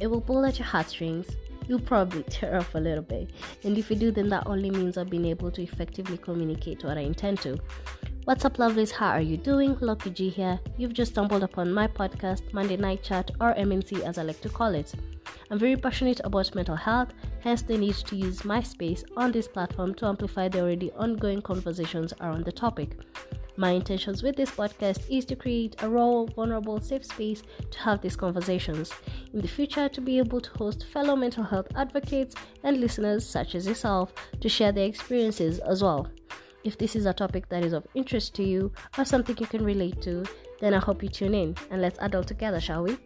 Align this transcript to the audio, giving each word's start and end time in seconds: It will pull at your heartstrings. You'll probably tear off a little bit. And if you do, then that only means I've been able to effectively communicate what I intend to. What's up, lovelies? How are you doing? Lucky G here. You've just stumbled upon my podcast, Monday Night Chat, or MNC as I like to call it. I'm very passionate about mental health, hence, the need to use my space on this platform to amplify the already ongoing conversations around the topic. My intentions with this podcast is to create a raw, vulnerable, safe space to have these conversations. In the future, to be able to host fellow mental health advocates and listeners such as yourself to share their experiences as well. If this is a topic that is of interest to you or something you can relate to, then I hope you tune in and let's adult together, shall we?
It 0.00 0.06
will 0.06 0.22
pull 0.22 0.44
at 0.46 0.58
your 0.58 0.66
heartstrings. 0.66 1.28
You'll 1.68 1.80
probably 1.80 2.22
tear 2.24 2.56
off 2.56 2.74
a 2.74 2.78
little 2.78 3.02
bit. 3.02 3.30
And 3.64 3.76
if 3.76 3.90
you 3.90 3.96
do, 3.96 4.10
then 4.10 4.30
that 4.30 4.46
only 4.46 4.70
means 4.70 4.96
I've 4.96 5.10
been 5.10 5.26
able 5.26 5.50
to 5.52 5.62
effectively 5.62 6.16
communicate 6.16 6.82
what 6.82 6.96
I 6.96 7.02
intend 7.02 7.40
to. 7.42 7.58
What's 8.24 8.44
up, 8.44 8.56
lovelies? 8.56 8.90
How 8.90 9.10
are 9.10 9.20
you 9.20 9.36
doing? 9.36 9.76
Lucky 9.80 10.10
G 10.10 10.28
here. 10.30 10.58
You've 10.76 10.94
just 10.94 11.12
stumbled 11.12 11.42
upon 11.42 11.72
my 11.72 11.86
podcast, 11.86 12.52
Monday 12.52 12.76
Night 12.76 13.02
Chat, 13.02 13.30
or 13.40 13.54
MNC 13.54 14.02
as 14.02 14.18
I 14.18 14.22
like 14.22 14.40
to 14.40 14.48
call 14.48 14.74
it. 14.74 14.92
I'm 15.50 15.58
very 15.58 15.76
passionate 15.76 16.20
about 16.24 16.54
mental 16.54 16.76
health, 16.76 17.12
hence, 17.40 17.62
the 17.62 17.76
need 17.76 17.94
to 17.94 18.16
use 18.16 18.44
my 18.44 18.62
space 18.62 19.04
on 19.16 19.32
this 19.32 19.48
platform 19.48 19.94
to 19.96 20.06
amplify 20.06 20.48
the 20.48 20.60
already 20.60 20.92
ongoing 20.92 21.42
conversations 21.42 22.12
around 22.20 22.44
the 22.44 22.52
topic. 22.52 22.96
My 23.60 23.72
intentions 23.72 24.22
with 24.22 24.36
this 24.36 24.50
podcast 24.50 25.02
is 25.10 25.26
to 25.26 25.36
create 25.36 25.76
a 25.82 25.88
raw, 25.90 26.24
vulnerable, 26.24 26.80
safe 26.80 27.04
space 27.04 27.42
to 27.70 27.78
have 27.80 28.00
these 28.00 28.16
conversations. 28.16 28.90
In 29.34 29.42
the 29.42 29.48
future, 29.48 29.86
to 29.86 30.00
be 30.00 30.16
able 30.16 30.40
to 30.40 30.50
host 30.56 30.86
fellow 30.86 31.14
mental 31.14 31.44
health 31.44 31.66
advocates 31.76 32.34
and 32.64 32.80
listeners 32.80 33.22
such 33.26 33.54
as 33.54 33.66
yourself 33.66 34.14
to 34.40 34.48
share 34.48 34.72
their 34.72 34.86
experiences 34.86 35.58
as 35.58 35.82
well. 35.82 36.08
If 36.64 36.78
this 36.78 36.96
is 36.96 37.04
a 37.04 37.12
topic 37.12 37.50
that 37.50 37.62
is 37.62 37.74
of 37.74 37.86
interest 37.94 38.34
to 38.36 38.42
you 38.42 38.72
or 38.96 39.04
something 39.04 39.36
you 39.38 39.46
can 39.46 39.62
relate 39.62 40.00
to, 40.04 40.24
then 40.60 40.72
I 40.72 40.78
hope 40.78 41.02
you 41.02 41.10
tune 41.10 41.34
in 41.34 41.54
and 41.70 41.82
let's 41.82 41.98
adult 42.00 42.28
together, 42.28 42.62
shall 42.62 42.84
we? 42.84 42.96